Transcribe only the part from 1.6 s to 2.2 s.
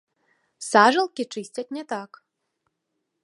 не так.